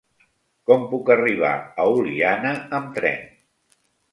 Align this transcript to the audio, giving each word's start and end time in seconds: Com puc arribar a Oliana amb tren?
Com 0.69 0.87
puc 0.93 1.11
arribar 1.17 1.51
a 1.83 1.87
Oliana 1.99 2.55
amb 2.79 2.91
tren? 2.99 3.29